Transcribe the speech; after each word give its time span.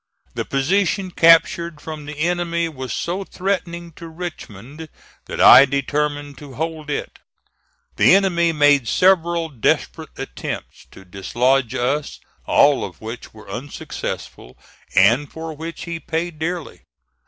The 0.33 0.45
position 0.45 1.11
captured 1.11 1.79
from 1.79 2.07
the 2.07 2.17
enemy 2.17 2.67
was 2.67 2.91
so 2.91 3.23
threatening 3.23 3.91
to 3.97 4.07
Richmond, 4.07 4.89
that 5.27 5.39
I 5.39 5.65
determined 5.65 6.39
to 6.39 6.55
hold 6.55 6.89
it. 6.89 7.19
The 7.97 8.15
enemy 8.15 8.51
made 8.51 8.87
several 8.87 9.47
desperate 9.49 10.09
attempts 10.17 10.87
to 10.89 11.05
dislodge 11.05 11.75
us, 11.75 12.19
all 12.47 12.83
of 12.83 12.99
which 12.99 13.31
were 13.31 13.47
unsuccessful, 13.47 14.57
and 14.95 15.31
for 15.31 15.53
which 15.55 15.83
he 15.85 15.99
paid 15.99 16.39
dearly. 16.39 16.81